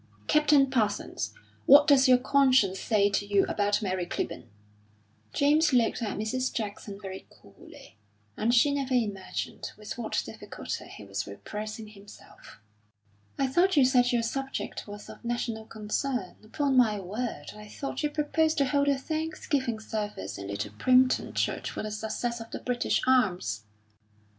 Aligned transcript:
"Captain 0.25 0.67
Parsons, 0.67 1.31
what 1.67 1.85
does 1.85 2.07
your 2.07 2.17
conscience 2.17 2.79
say 2.79 3.07
to 3.07 3.23
you 3.23 3.45
about 3.47 3.83
Mary 3.83 4.07
Clibborn?" 4.07 4.47
James 5.31 5.73
looked 5.73 6.01
at 6.01 6.17
Mrs. 6.17 6.51
Jackson 6.51 6.99
very 6.99 7.27
coolly, 7.29 7.99
and 8.35 8.51
she 8.51 8.73
never 8.73 8.95
imagined 8.95 9.71
with 9.77 9.95
what 9.99 10.23
difficulty 10.25 10.87
he 10.87 11.03
was 11.05 11.27
repressing 11.27 11.89
himself. 11.89 12.59
"I 13.37 13.45
thought 13.45 13.77
you 13.77 13.85
said 13.85 14.11
your 14.11 14.23
subject 14.23 14.87
was 14.87 15.07
of 15.07 15.23
national 15.23 15.67
concern. 15.67 16.35
Upon 16.45 16.75
my 16.75 16.99
word, 16.99 17.51
I 17.55 17.67
thought 17.67 18.01
you 18.01 18.09
proposed 18.09 18.57
to 18.57 18.65
hold 18.65 18.87
a 18.87 18.97
thanksgiving 18.97 19.79
service 19.79 20.39
in 20.39 20.47
Little 20.47 20.71
Primpton 20.79 21.35
Church 21.35 21.69
for 21.69 21.83
the 21.83 21.91
success 21.91 22.39
of 22.41 22.49
the 22.49 22.57
British 22.59 23.03
arms." 23.05 23.65